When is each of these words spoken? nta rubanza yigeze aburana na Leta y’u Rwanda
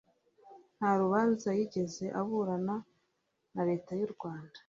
nta 0.77 0.91
rubanza 1.01 1.47
yigeze 1.57 2.05
aburana 2.19 2.75
na 3.53 3.61
Leta 3.69 3.91
y’u 3.99 4.09
Rwanda 4.15 4.57